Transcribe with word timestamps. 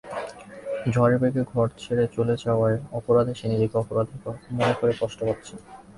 ঝড়ের 0.93 1.17
বেগে 1.21 1.43
ঘর 1.51 1.67
ছেড়ে 1.77 2.05
চলে 2.15 2.35
যাওয়ার 2.43 2.73
অপরাধে 2.91 3.33
সে 3.39 3.45
নিজেকে 3.47 3.75
অপরাধী 3.77 4.15
করে 4.79 4.93
কষ্ট 5.01 5.19
পাচ্ছে। 5.27 5.53